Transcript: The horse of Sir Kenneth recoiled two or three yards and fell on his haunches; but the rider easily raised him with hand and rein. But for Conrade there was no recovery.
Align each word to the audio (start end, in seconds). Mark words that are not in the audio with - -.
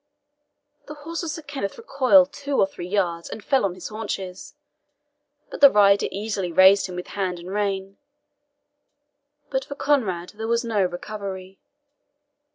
The 0.87 0.95
horse 0.95 1.21
of 1.21 1.29
Sir 1.29 1.43
Kenneth 1.43 1.77
recoiled 1.77 2.33
two 2.33 2.57
or 2.57 2.65
three 2.65 2.87
yards 2.87 3.29
and 3.29 3.43
fell 3.43 3.63
on 3.65 3.75
his 3.75 3.89
haunches; 3.89 4.55
but 5.51 5.61
the 5.61 5.69
rider 5.69 6.07
easily 6.09 6.51
raised 6.51 6.87
him 6.87 6.95
with 6.95 7.09
hand 7.09 7.37
and 7.37 7.51
rein. 7.51 7.97
But 9.51 9.63
for 9.65 9.75
Conrade 9.75 10.29
there 10.31 10.47
was 10.47 10.65
no 10.65 10.83
recovery. 10.83 11.59